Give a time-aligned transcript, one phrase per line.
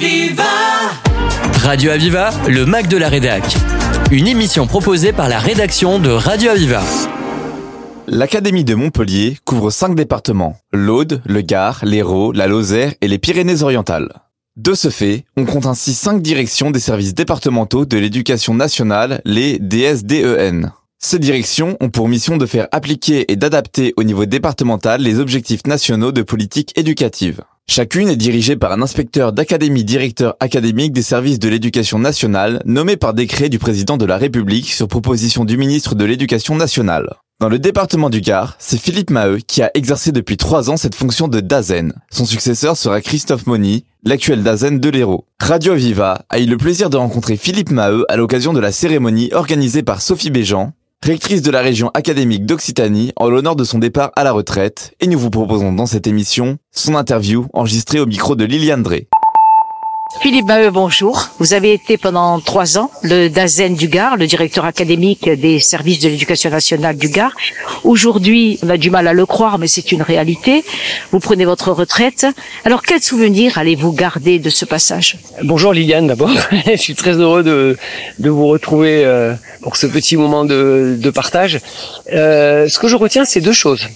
[0.00, 0.44] Aviva
[1.54, 3.42] Radio Aviva, le Mac de la Rédac.
[4.12, 6.84] Une émission proposée par la rédaction de Radio Aviva.
[8.06, 10.56] L'Académie de Montpellier couvre cinq départements.
[10.72, 14.12] L'Aude, le Gard, l'Hérault, la Lozère et les Pyrénées-Orientales.
[14.56, 19.58] De ce fait, on compte ainsi cinq directions des services départementaux de l'éducation nationale, les
[19.58, 20.70] DSDEN.
[21.00, 25.66] Ces directions ont pour mission de faire appliquer et d'adapter au niveau départemental les objectifs
[25.66, 27.42] nationaux de politique éducative.
[27.70, 32.96] Chacune est dirigée par un inspecteur d'académie directeur académique des services de l'éducation nationale nommé
[32.96, 37.16] par décret du président de la République sur proposition du ministre de l'Éducation nationale.
[37.40, 40.96] Dans le département du Gard, c'est Philippe Maheu qui a exercé depuis trois ans cette
[40.96, 41.92] fonction de Dazen.
[42.10, 45.26] Son successeur sera Christophe Moni, l'actuel Dazen de l'Hérault.
[45.38, 49.28] Radio Viva a eu le plaisir de rencontrer Philippe Maheu à l'occasion de la cérémonie
[49.32, 54.10] organisée par Sophie Béjean, rectrice de la région académique d'Occitanie en l'honneur de son départ
[54.16, 58.34] à la retraite, et nous vous proposons dans cette émission son interview enregistrée au micro
[58.34, 59.08] de Liliane Drey.
[60.22, 61.28] Philippe Maheu, bonjour.
[61.38, 66.00] Vous avez été pendant trois ans le DAZEN du Gard, le directeur académique des services
[66.00, 67.32] de l'éducation nationale du Gard.
[67.84, 70.64] Aujourd'hui, on a du mal à le croire, mais c'est une réalité.
[71.12, 72.26] Vous prenez votre retraite.
[72.64, 75.18] Alors, quel souvenir allez-vous garder de ce passage?
[75.44, 76.30] Bonjour Liliane d'abord.
[76.66, 77.76] Je suis très heureux de,
[78.18, 81.60] de vous retrouver euh, pour ce petit moment de, de partage.
[82.14, 83.86] Euh, ce que je retiens, c'est deux choses.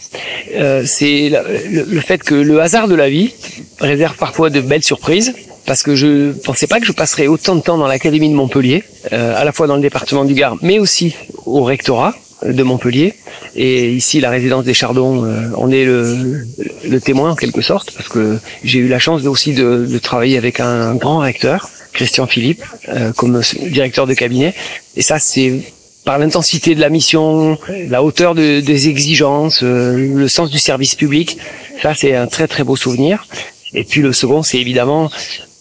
[0.54, 3.32] Euh, c'est le, le fait que le hasard de la vie
[3.80, 5.34] réserve parfois de belles surprises
[5.66, 8.84] parce que je pensais pas que je passerais autant de temps dans l'académie de Montpellier,
[9.12, 11.14] euh, à la fois dans le département du Gard, mais aussi
[11.46, 13.14] au rectorat de Montpellier.
[13.54, 16.44] Et ici, la résidence des Chardons, euh, on est le,
[16.88, 20.36] le, témoin en quelque sorte, parce que j'ai eu la chance aussi de, de, travailler
[20.36, 24.54] avec un grand recteur, Christian Philippe, euh, comme directeur de cabinet.
[24.96, 25.60] Et ça, c'est
[26.04, 27.56] par l'intensité de la mission,
[27.88, 31.38] la hauteur de, des exigences, le sens du service public.
[31.80, 33.24] Ça, c'est un très très beau souvenir.
[33.72, 35.10] Et puis le second, c'est évidemment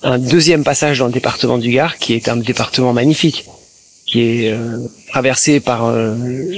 [0.04, 3.46] un deuxième passage dans le département du Gard, qui est un département magnifique,
[4.06, 4.78] qui est euh,
[5.10, 6.16] traversé par euh,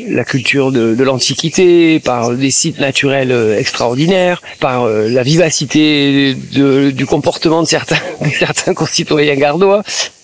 [0.09, 6.35] la culture de, de l'Antiquité, par des sites naturels euh, extraordinaires, par euh, la vivacité
[6.53, 9.83] de, du comportement de certains, de certains concitoyens gardois.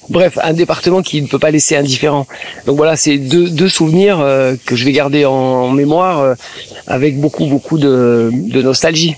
[0.09, 2.25] Bref, un département qui ne peut pas laisser indifférent.
[2.65, 4.17] Donc voilà, c'est deux, deux souvenirs
[4.65, 6.35] que je vais garder en, en mémoire
[6.87, 9.17] avec beaucoup, beaucoup de, de nostalgie.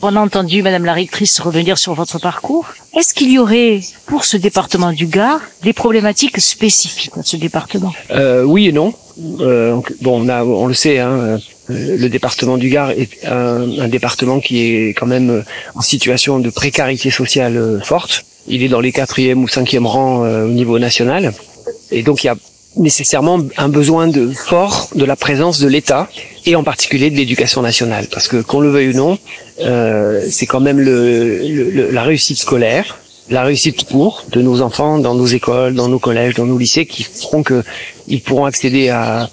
[0.00, 2.66] On a entendu Madame la rectrice revenir sur votre parcours.
[2.96, 7.92] Est-ce qu'il y aurait pour ce département du Gard des problématiques spécifiques dans ce département?
[8.10, 8.94] Euh, Oui et non.
[9.40, 11.38] Euh, bon, on, a, on le sait, hein,
[11.68, 15.44] le département du Gard est un, un, département qui est quand même
[15.74, 18.24] en situation de précarité sociale forte.
[18.48, 21.32] Il est dans les quatrième ou cinquième rangs euh, au niveau national.
[21.90, 22.36] Et donc il y a
[22.76, 26.08] nécessairement un besoin de fort de la présence de l'État
[26.46, 28.06] et en particulier de l'éducation nationale.
[28.10, 29.18] Parce que qu'on le veuille ou non
[29.60, 32.98] euh, c'est quand même le, la réussite scolaire
[33.30, 36.86] la réussite pour de nos enfants dans nos écoles dans nos collèges dans nos lycées
[36.86, 37.62] qui feront que
[38.08, 39.30] ils pourront accéder à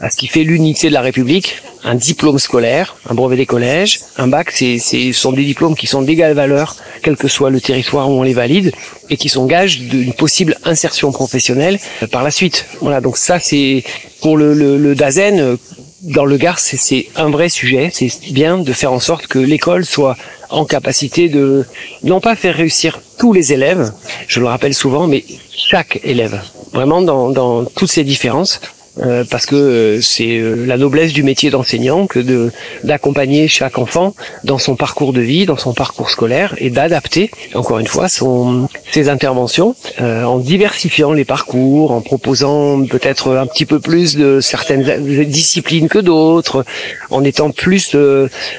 [0.00, 4.00] à ce qui fait l'unité de la République, un diplôme scolaire, un brevet des collèges,
[4.16, 7.60] un bac, c'est, ce sont des diplômes qui sont d'égale valeur, quel que soit le
[7.60, 8.72] territoire où on les valide,
[9.10, 11.78] et qui sont gages d'une possible insertion professionnelle
[12.10, 12.66] par la suite.
[12.80, 13.84] Voilà, donc ça c'est
[14.20, 15.56] pour le, le, le DAZEN,
[16.02, 17.90] dans le Gard, c'est un vrai sujet.
[17.92, 20.16] C'est bien de faire en sorte que l'école soit
[20.50, 21.64] en capacité de
[22.02, 23.92] non pas faire réussir tous les élèves,
[24.28, 25.24] je le rappelle souvent, mais
[25.54, 26.40] chaque élève,
[26.72, 28.60] vraiment dans, dans toutes ces différences,
[29.00, 32.50] euh, parce que euh, c'est euh, la noblesse du métier d'enseignant que de
[32.82, 34.14] d'accompagner chaque enfant
[34.44, 38.68] dans son parcours de vie, dans son parcours scolaire et d'adapter encore une fois son
[38.90, 45.24] ses interventions en diversifiant les parcours, en proposant peut-être un petit peu plus de certaines
[45.24, 46.64] disciplines que d'autres,
[47.10, 47.96] en étant plus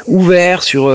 [0.07, 0.94] ouvert sur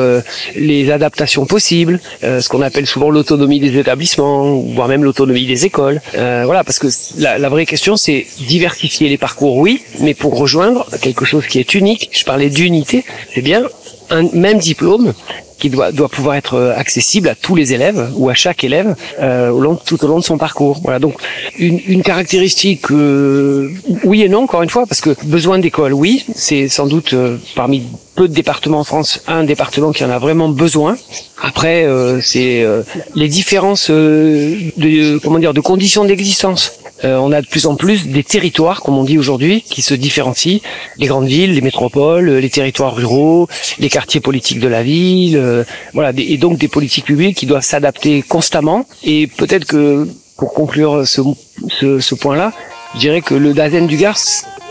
[0.55, 6.01] les adaptations possibles, ce qu'on appelle souvent l'autonomie des établissements, voire même l'autonomie des écoles.
[6.15, 6.89] voilà, parce que
[7.19, 11.59] la, la vraie question c'est diversifier les parcours oui, mais pour rejoindre quelque chose qui
[11.59, 13.63] est unique, je parlais d'unité, c'est bien
[14.11, 15.13] un même diplôme
[15.59, 19.75] qui doit, doit pouvoir être accessible à tous les élèves ou à chaque élève euh,
[19.85, 20.81] tout au long de son parcours.
[20.83, 21.15] Voilà, donc
[21.59, 23.71] une, une caractéristique, euh,
[24.05, 27.39] oui et non, encore une fois, parce que besoin d'école, oui, c'est sans doute euh,
[27.55, 30.97] parmi peu de départements en France, un département qui en a vraiment besoin.
[31.43, 32.83] Après, euh, c'est euh,
[33.15, 38.07] les différences de comment dire de conditions d'existence euh, on a de plus en plus
[38.07, 40.61] des territoires, comme on dit aujourd'hui, qui se différencient.
[40.99, 45.65] Les grandes villes, les métropoles, les territoires ruraux, les quartiers politiques de la ville, euh,
[45.93, 48.87] voilà, et donc des politiques publiques qui doivent s'adapter constamment.
[49.03, 51.21] Et peut-être que pour conclure ce,
[51.69, 52.53] ce, ce point-là,
[52.95, 54.19] je dirais que le Dazen du Gard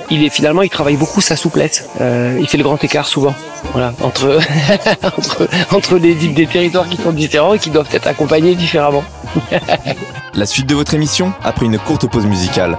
[0.10, 1.88] il est finalement, il travaille beaucoup sa souplesse.
[2.02, 3.36] Euh, il fait le grand écart souvent,
[3.72, 4.40] voilà, entre
[5.04, 9.04] entre, entre des, des territoires qui sont différents et qui doivent être accompagnés différemment.
[10.34, 12.78] La suite de votre émission après une courte pause musicale.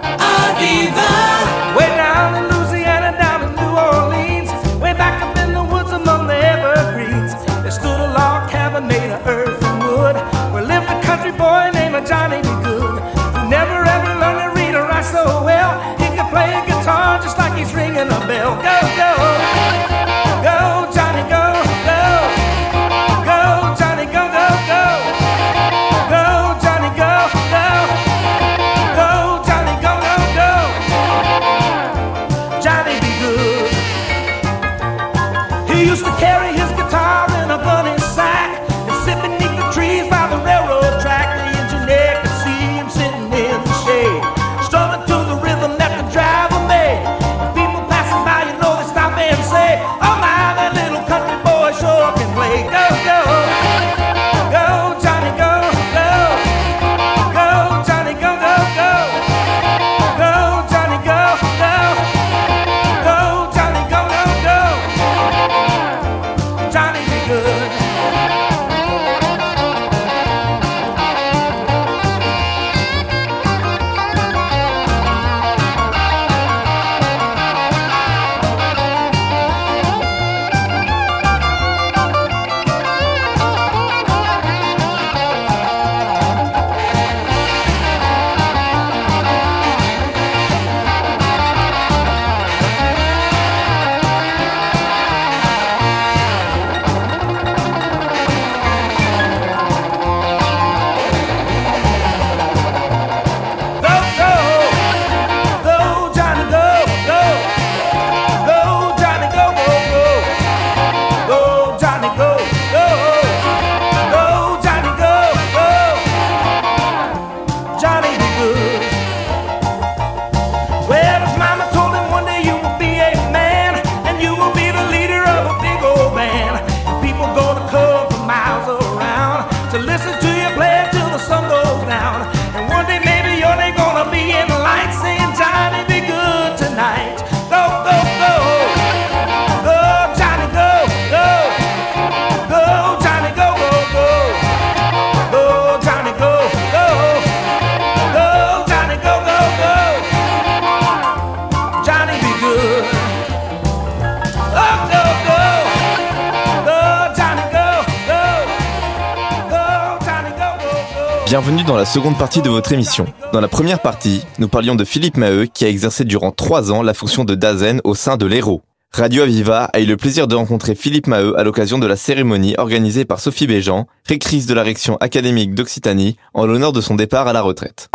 [161.44, 163.04] Bienvenue dans la seconde partie de votre émission.
[163.34, 166.80] Dans la première partie, nous parlions de Philippe Maheu qui a exercé durant trois ans
[166.80, 168.62] la fonction de Dazen au sein de l'Hérault.
[168.92, 172.54] Radio Aviva a eu le plaisir de rencontrer Philippe Maheu à l'occasion de la cérémonie
[172.56, 177.28] organisée par Sophie Béjean, rectrice de la réaction académique d'Occitanie, en l'honneur de son départ
[177.28, 177.90] à la retraite.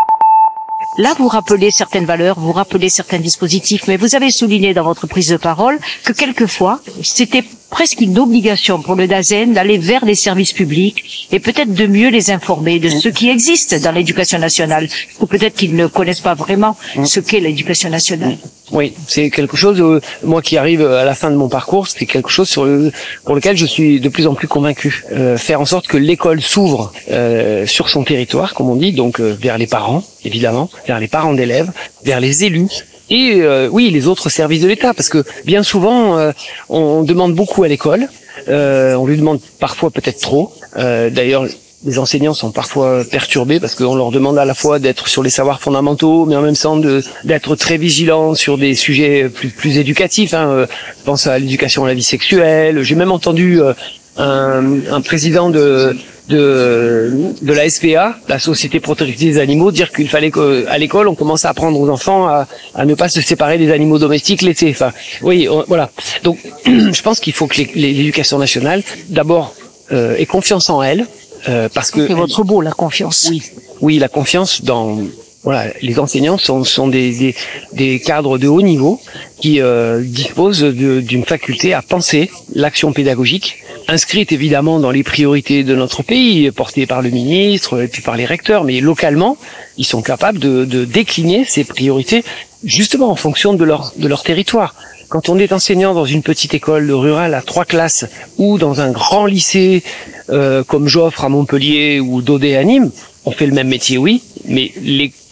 [0.98, 5.08] Là, vous rappelez certaines valeurs, vous rappelez certains dispositifs, mais vous avez souligné dans votre
[5.08, 10.16] prise de parole que quelquefois, c'était presque une obligation pour le DAZEN d'aller vers les
[10.16, 14.90] services publics et peut-être de mieux les informer de ce qui existe dans l'éducation nationale,
[15.20, 16.76] ou peut-être qu'ils ne connaissent pas vraiment
[17.06, 18.38] ce qu'est l'éducation nationale.
[18.72, 22.06] Oui, c'est quelque chose, euh, moi qui arrive à la fin de mon parcours, c'est
[22.06, 22.92] quelque chose sur le,
[23.26, 25.04] pour lequel je suis de plus en plus convaincu.
[25.12, 29.20] Euh, faire en sorte que l'école s'ouvre euh, sur son territoire, comme on dit, donc
[29.20, 31.72] euh, vers les parents, évidemment, vers les parents d'élèves,
[32.04, 36.18] vers les élus, et euh, oui, les autres services de l'État, parce que bien souvent,
[36.18, 36.32] euh,
[36.70, 38.08] on demande beaucoup à l'école,
[38.48, 40.54] euh, on lui demande parfois peut-être trop.
[40.78, 41.46] Euh, D'ailleurs,
[41.86, 45.30] les enseignants sont parfois perturbés parce qu'on leur demande à la fois d'être sur les
[45.30, 46.78] savoirs fondamentaux, mais en même temps
[47.24, 50.34] d'être très vigilants sur des sujets plus, plus éducatifs.
[50.34, 50.50] Hein.
[50.50, 50.66] Euh,
[51.00, 52.84] Je pense à l'éducation à la vie sexuelle.
[52.84, 53.74] J'ai même entendu euh,
[54.18, 55.96] un, un président de,
[56.28, 61.16] de, de la SPA, la Société protectrice des animaux, dire qu'il fallait qu'à l'école, on
[61.16, 62.46] commence à apprendre aux enfants à,
[62.76, 64.70] à ne pas se séparer des animaux domestiques l'été.
[64.72, 65.90] Enfin, oui, on- voilà.
[66.24, 69.56] Donc, je pense qu'il faut que l'éducation nationale, d'abord,
[69.94, 71.08] euh, ait confiance en elle,
[71.48, 73.28] euh, parce que C'est votre beau, la confiance?
[73.30, 73.42] oui,
[73.82, 74.98] oui, la confiance dans
[75.44, 77.36] voilà, les enseignants sont, sont des, des,
[77.72, 79.00] des cadres de haut niveau
[79.40, 85.76] qui euh, disposent d'une faculté à penser l'action pédagogique, inscrite évidemment dans les priorités de
[85.76, 89.38] notre pays, portée par le ministre et puis par les recteurs, mais localement,
[89.78, 92.26] ils sont capables de, de décliner ces priorités
[92.66, 94.76] justement en fonction de leur, de leur territoire.
[95.10, 98.06] Quand on est enseignant dans une petite école rurale à trois classes
[98.38, 99.84] ou dans un grand lycée
[100.30, 102.92] euh, comme Joffre à Montpellier ou Daudet à Nîmes,
[103.26, 104.72] on fait le même métier, oui, mais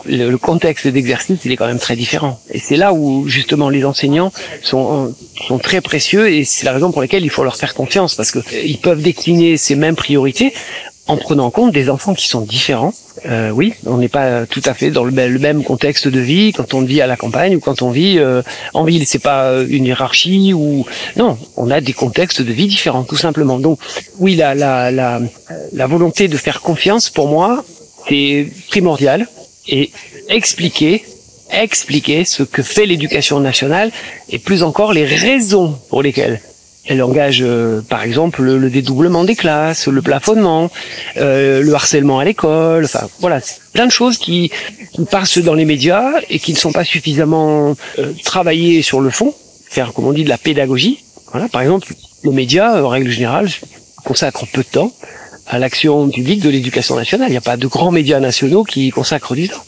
[0.06, 2.40] le contexte d'exercice, il est quand même très différent.
[2.50, 4.32] Et c'est là où justement les enseignants
[4.64, 5.14] sont,
[5.48, 8.32] sont très précieux et c'est la raison pour laquelle il faut leur faire confiance parce
[8.32, 10.54] que euh, ils peuvent décliner ces mêmes priorités
[11.06, 12.94] en prenant en compte des enfants qui sont différents.
[13.26, 16.74] Euh, oui, on n'est pas tout à fait dans le, même contexte de vie quand
[16.74, 18.42] on vit à la campagne ou quand on vit euh,
[18.74, 19.06] en ville.
[19.08, 23.60] C'est pas une hiérarchie ou non, on a des contextes de vie différents, tout simplement.
[23.60, 23.80] Donc
[24.20, 25.20] oui, la la la,
[25.74, 27.64] la volonté de faire confiance pour moi,
[28.08, 29.28] c'est primordial
[29.68, 29.92] et
[30.30, 31.04] expliquer
[31.52, 33.92] expliquer ce que fait l'éducation nationale
[34.30, 36.42] et plus encore les raisons pour lesquelles
[36.88, 40.72] elle engage, euh, par exemple, le, le, dédoublement des classes, le plafonnement,
[41.18, 42.86] euh, le harcèlement à l'école.
[42.86, 43.42] Enfin, voilà,
[43.74, 44.52] plein de choses qui,
[44.94, 49.10] qui, passent dans les médias et qui ne sont pas suffisamment euh, travaillées sur le
[49.10, 49.36] fond,
[49.70, 51.04] faire, comme on dit, de la pédagogie.
[51.32, 53.50] Voilà, par exemple, les médias, en règle générale,
[54.04, 54.92] consacrent peu de temps
[55.46, 57.30] à l'action publique de l'éducation nationale.
[57.30, 59.64] Il n'y a pas de grands médias nationaux qui consacrent du temps.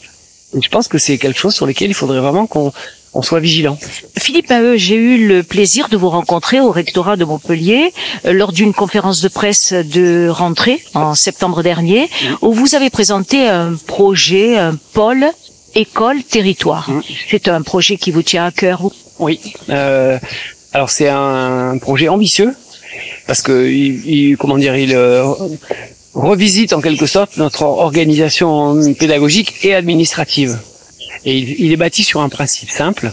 [0.56, 2.72] Et je pense que c'est quelque chose sur lequel il faudrait vraiment qu'on
[3.12, 3.78] on soit vigilant.
[4.18, 7.92] Philippe Maheu, j'ai eu le plaisir de vous rencontrer au rectorat de Montpellier
[8.24, 12.08] euh, lors d'une conférence de presse de rentrée en septembre dernier,
[12.40, 15.26] où vous avez présenté un projet, un pôle
[15.74, 16.90] école territoire.
[17.30, 18.82] C'est un projet qui vous tient à cœur.
[19.18, 19.40] Oui.
[19.68, 20.18] Euh,
[20.72, 22.54] alors c'est un projet ambitieux
[23.26, 25.24] parce que il, il, comment dire, il euh,
[26.14, 30.58] revisite en quelque sorte notre organisation pédagogique et administrative.
[31.24, 33.10] Et il, il, est bâti sur un principe simple.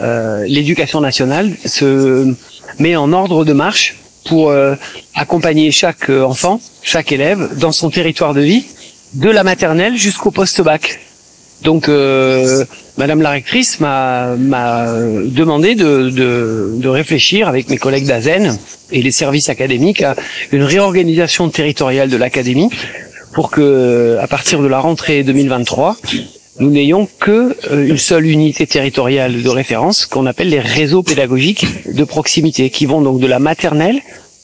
[0.00, 2.34] Euh, L'éducation nationale se
[2.78, 4.74] met en ordre de marche pour euh,
[5.14, 8.64] accompagner chaque enfant, chaque élève dans son territoire de vie,
[9.14, 11.00] de la maternelle jusqu'au post-bac.
[11.62, 12.64] Donc, euh,
[12.96, 18.58] Madame la rectrice m'a demandé de, de, de, réfléchir avec mes collègues d'Azen
[18.90, 20.16] et les services académiques à
[20.52, 22.70] une réorganisation territoriale de l'académie
[23.32, 25.96] pour que, à partir de la rentrée 2023,
[26.60, 31.66] nous n'ayons que euh, une seule unité territoriale de référence qu'on appelle les réseaux pédagogiques
[31.92, 34.00] de proximité, qui vont donc de la maternelle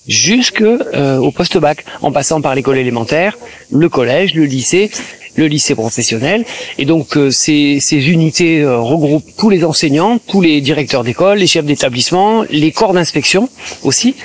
[0.09, 3.39] jusque euh, au post-bac, en passant par l'école élémentaire,
[3.71, 4.91] le collège, le lycée,
[5.37, 6.45] le lycée professionnel.
[6.79, 11.47] Et donc euh, ces, unités euh, regroupent tous les enseignants, tous les directeurs d'école, les
[11.47, 13.49] chefs d'établissement, les corps d'inspection
[13.83, 14.17] aussi,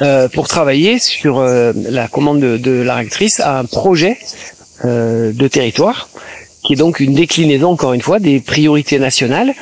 [0.00, 4.18] euh, pour travailler sur la commande de, de, la rectrice à un projet
[4.84, 6.08] de territoire,
[6.64, 9.54] qui est donc une déclinaison, encore une fois, des priorités nationales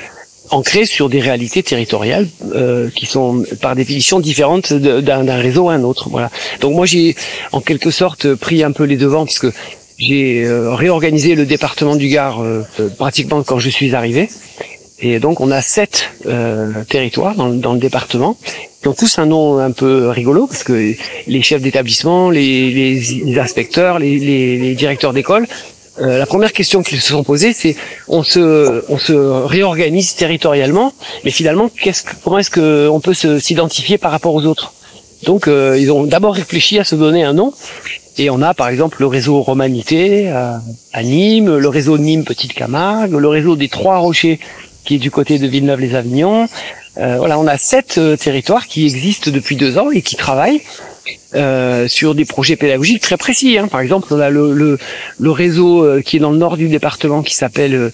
[0.51, 5.85] ancrées sur des réalités territoriales euh, qui sont par définition différentes d'un réseau à un
[5.85, 6.09] autre.
[6.11, 6.31] Voilà.
[6.61, 7.15] Donc moi j'ai
[7.53, 9.47] en quelque sorte pris un peu les devants puisque
[9.99, 12.65] j'ai euh, réorganisé le département du Gard euh,
[12.99, 14.29] pratiquement quand je suis arrivé.
[14.99, 16.11] Et donc on a sept
[16.89, 18.37] territoires dans, dans, le département
[18.83, 20.95] qui ont tous un nom un peu rigolo parce que
[21.27, 25.47] les chefs d'établissement, les, les, les, inspecteurs, les, les directeurs d'école
[26.01, 27.77] euh, la première question qu'ils se sont posées, c'est
[28.09, 30.93] on se, on se réorganise territorialement,
[31.25, 34.73] mais finalement, qu'est-ce que, comment est-ce qu'on peut s'identifier par rapport aux autres?
[35.25, 37.53] Donc, euh, ils ont d'abord réfléchi à se donner un nom,
[38.19, 40.61] et on a par exemple le réseau Romanité à,
[40.93, 44.39] à Nîmes, le réseau Nîmes Petite Camargue, le réseau des Trois Rochers
[44.85, 46.49] qui est du côté de Villeneuve-les-Avignon.
[46.99, 50.63] Euh, voilà, on a sept euh, territoires qui existent depuis deux ans et qui travaillent
[51.35, 53.57] euh, sur des projets pédagogiques très précis.
[53.57, 53.69] Hein.
[53.69, 54.79] Par exemple, on a le, le,
[55.21, 57.91] le, réseau euh, qui est dans le nord du département qui s'appelle euh,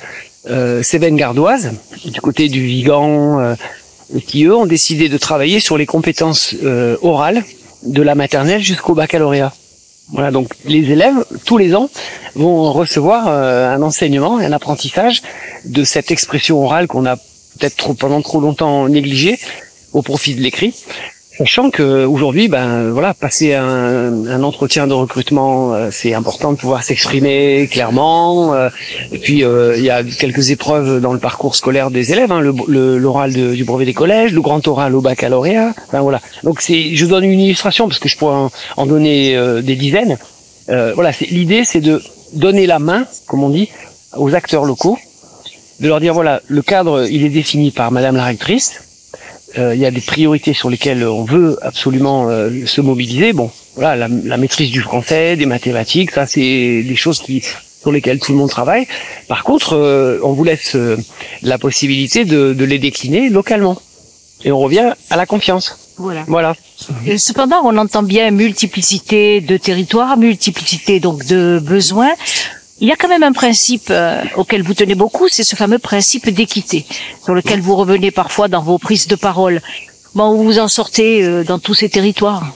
[0.48, 1.72] euh Cévennes Gardoise,
[2.06, 3.56] du côté du Vigan,
[4.26, 6.54] qui eux ont décidé de travailler sur les compétences
[7.02, 7.44] orales
[7.82, 9.52] de la maternelle jusqu'au baccalauréat.
[10.12, 11.90] Voilà, donc les élèves, tous les ans,
[12.36, 15.22] vont recevoir un enseignement, un apprentissage
[15.64, 19.40] de cette expression orale qu'on a peut-être pendant trop longtemps négligée
[19.92, 20.74] au profit de l'écrit.
[21.38, 26.56] Sachant que aujourd'hui, ben voilà, passer un, un entretien de recrutement, euh, c'est important de
[26.56, 28.54] pouvoir s'exprimer clairement.
[28.54, 28.70] Euh,
[29.12, 32.40] et puis euh, il y a quelques épreuves dans le parcours scolaire des élèves, hein,
[32.40, 35.74] le l'oral du brevet des collèges, le grand oral au baccalauréat.
[35.92, 36.22] Ben voilà.
[36.42, 40.16] Donc c'est, je donne une illustration parce que je pourrais en, en donner des dizaines.
[40.68, 42.02] voilà, c'est, l'idée, c'est de
[42.32, 43.68] donner la main, comme on dit,
[44.16, 44.98] aux acteurs locaux,
[45.80, 48.85] de leur dire voilà, le cadre, il est défini par Madame la rectrice euh,
[49.56, 53.32] il y a des priorités sur lesquelles on veut absolument euh, se mobiliser.
[53.32, 57.42] Bon, voilà, la, la, maîtrise du français, des mathématiques, ça c'est des choses qui
[57.80, 58.86] sur lesquelles tout le monde travaille.
[59.28, 60.76] Par contre, euh, on vous laisse
[61.42, 63.80] la possibilité de, de, les décliner localement.
[64.44, 65.78] Et on revient à la confiance.
[65.96, 66.24] Voilà.
[66.26, 66.54] Voilà.
[67.16, 72.12] cependant, on entend bien multiplicité de territoires, multiplicité donc de besoins.
[72.78, 75.78] Il y a quand même un principe euh, auquel vous tenez beaucoup, c'est ce fameux
[75.78, 76.85] principe d'équité,
[77.25, 79.62] sur lequel vous revenez parfois dans vos prises de parole.
[80.14, 82.52] Bon, vous vous en sortez euh, dans tous ces territoires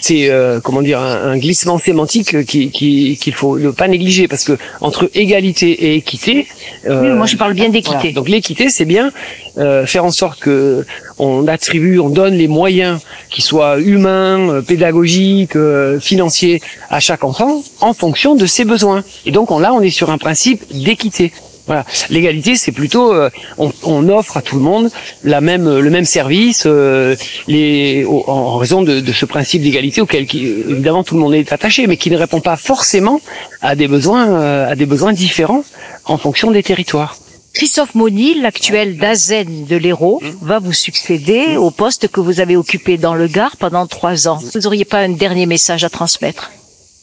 [0.00, 4.28] c'est euh, comment dire un, un glissement sémantique qui qui qu'il faut ne pas négliger
[4.28, 6.46] parce que entre égalité et équité.
[6.86, 7.96] euh, Oui, moi je parle bien d'équité.
[7.96, 8.12] voilà.
[8.12, 9.10] Donc l'équité, c'est bien
[9.58, 10.84] euh, faire en sorte que
[11.18, 17.24] on attribue, on donne les moyens qui soient humains, euh, pédagogiques, euh, financiers à chaque
[17.24, 19.02] enfant en fonction de ses besoins.
[19.24, 21.32] Et donc on, là, on est sur un principe d'équité.
[21.66, 21.84] Voilà.
[22.10, 24.90] L'égalité, c'est plutôt euh, on, on offre à tout le monde
[25.24, 27.16] la même le même service, euh,
[27.48, 31.34] les au- en, raison de, de ce principe d'égalité auquel qui, évidemment tout le monde
[31.34, 33.20] est attaché, mais qui ne répond pas forcément
[33.62, 35.64] à des besoins euh, à des besoins différents
[36.04, 37.16] en fonction des territoires.
[37.52, 42.98] Christophe Moni, l'actuel Dazen de l'Hérault, va vous succéder au poste que vous avez occupé
[42.98, 44.38] dans le Gard pendant trois ans.
[44.54, 46.50] Vous n'auriez pas un dernier message à transmettre?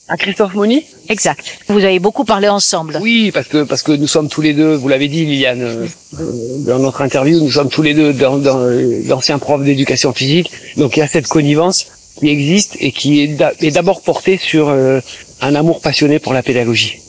[0.09, 1.59] À Christophe Moni Exact.
[1.69, 2.99] Vous avez beaucoup parlé ensemble.
[3.01, 5.85] Oui, parce que parce que nous sommes tous les deux, vous l'avez dit Liliane, euh,
[6.19, 10.11] euh, dans notre interview, nous sommes tous les deux dans- dans, euh, d'anciens profs d'éducation
[10.13, 11.87] physique, donc il y a cette connivence
[12.19, 14.99] qui existe et qui est d'a- est d'abord portée sur euh,
[15.41, 16.99] un amour passionné pour la pédagogie.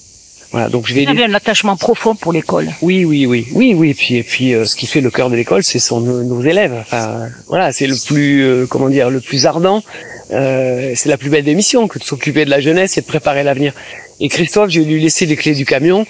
[0.55, 2.69] Voilà, donc je vais Vous avez un attachement profond pour l'école.
[2.81, 3.91] oui, oui, oui, oui, oui.
[3.91, 6.43] Et puis, et puis, euh, ce qui fait le cœur de l'école, c'est son nos
[6.43, 6.75] élèves.
[6.81, 9.83] Enfin, voilà, c'est le plus, euh, comment dire, le plus ardent.
[10.31, 13.07] Euh, c'est la plus belle des missions que de s'occuper de la jeunesse et de
[13.07, 13.73] préparer l'avenir.
[14.21, 16.07] Et Christophe, je vais lui laisser les clés du camion,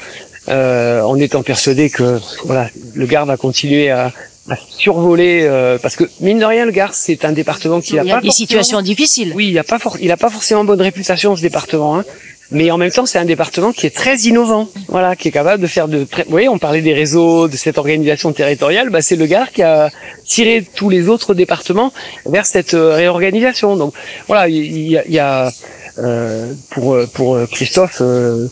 [0.48, 4.12] euh, en étant persuadé que, voilà, le Gard va continuer à,
[4.50, 7.98] à survoler, euh, parce que mine de rien, le Gard, c'est un département qui Il
[8.00, 9.32] a pas des situations difficiles.
[9.34, 12.04] oui, il a pas for- il a pas forcément bonne réputation ce département, hein.
[12.50, 15.62] Mais en même temps, c'est un département qui est très innovant, voilà, qui est capable
[15.62, 15.98] de faire de.
[15.98, 18.90] Vous voyez, on parlait des réseaux, de cette organisation territoriale.
[18.90, 19.90] Bah, c'est le Gard qui a
[20.26, 21.92] tiré tous les autres départements
[22.26, 23.76] vers cette euh, réorganisation.
[23.76, 23.94] Donc,
[24.26, 25.50] voilà, il y, a, y a,
[25.98, 28.46] euh, pour pour Christophe, euh,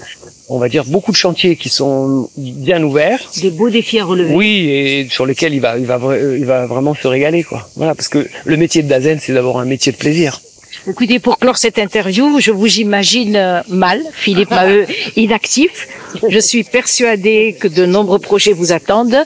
[0.48, 3.30] on va dire beaucoup de chantiers qui sont bien ouverts.
[3.40, 4.34] Des beaux défis à relever.
[4.34, 7.68] Oui, et sur lesquels il va, il va, il va vraiment se régaler, quoi.
[7.76, 10.40] Voilà, parce que le métier de Dazen, c'est d'abord un métier de plaisir.
[10.88, 14.86] Écoutez, pour clore cette interview, je vous imagine euh, mal, Philippe Maheu,
[15.16, 15.86] inactif.
[16.28, 19.16] Je suis persuadée que de nombreux projets vous attendent.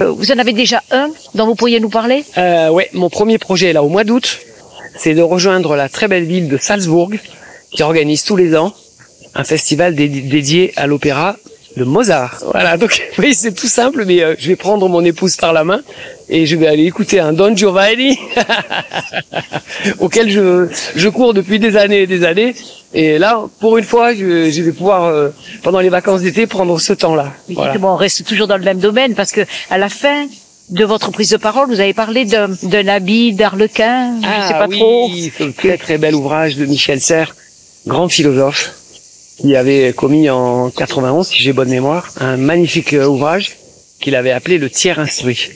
[0.00, 2.24] Euh, Vous en avez déjà un dont vous pourriez nous parler?
[2.36, 4.40] Euh, ouais, mon premier projet là au mois d'août,
[4.96, 7.12] c'est de rejoindre la très belle ville de Salzbourg,
[7.70, 8.74] qui organise tous les ans
[9.36, 11.36] un festival dé- dédié à l'opéra
[11.76, 12.38] de Mozart.
[12.52, 15.64] Voilà, donc oui, c'est tout simple, mais euh, je vais prendre mon épouse par la
[15.64, 15.80] main
[16.28, 18.18] et je vais aller écouter un Don Giovanni
[19.98, 22.54] auquel je, je cours depuis des années et des années.
[22.92, 25.30] Et là, pour une fois, je, je vais pouvoir, euh,
[25.62, 27.32] pendant les vacances d'été, prendre ce temps-là.
[27.50, 27.76] Voilà.
[27.78, 30.26] Bon, on reste toujours dans le même domaine parce que à la fin
[30.70, 34.14] de votre prise de parole, vous avez parlé d'un d'un habit d'Arlequin.
[34.22, 35.46] je sais pas Ah oui, trop.
[35.56, 37.34] très très bel ouvrage de Michel Serres,
[37.86, 38.72] grand philosophe,
[39.38, 43.56] qui avait commis en 91, si j'ai bonne mémoire, un magnifique euh, ouvrage
[44.00, 45.50] qu'il avait appelé le tiers instruit.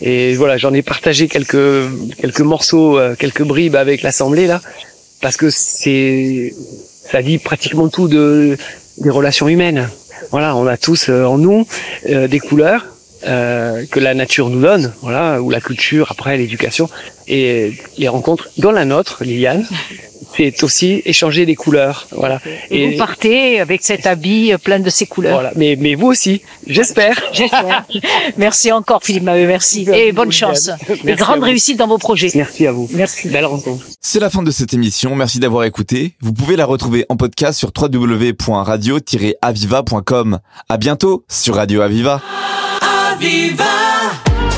[0.00, 1.88] Et voilà, j'en ai partagé quelques
[2.18, 4.60] quelques morceaux, euh, quelques bribes avec l'assemblée là,
[5.20, 6.54] parce que c'est
[7.10, 8.56] ça dit pratiquement tout de
[8.98, 9.88] des relations humaines.
[10.30, 11.66] Voilà, on a tous euh, en nous
[12.08, 12.86] euh, des couleurs
[13.26, 16.88] euh, que la nature nous donne, voilà, ou la culture, après l'éducation,
[17.26, 19.66] et les rencontres dans la nôtre, Liliane,
[20.40, 22.40] c'est aussi échanger des couleurs, voilà.
[22.70, 25.34] Et vous partez avec cet habit plein de ces couleurs.
[25.34, 25.52] voilà.
[25.56, 27.20] Mais mais vous aussi, j'espère.
[27.32, 27.84] J'espère.
[28.36, 29.46] merci encore, Philippe Maheu.
[29.46, 29.86] Merci.
[29.92, 30.70] Et bonne chance.
[30.88, 32.30] Merci Et grande réussite dans vos projets.
[32.34, 32.88] Merci à vous.
[32.92, 33.28] Merci.
[33.28, 33.84] Belle rencontre.
[34.00, 36.14] C'est la fin de cette émission, merci d'avoir écouté.
[36.20, 40.38] Vous pouvez la retrouver en podcast sur www.radio-aviva.com.
[40.68, 42.20] À bientôt sur Radio Aviva.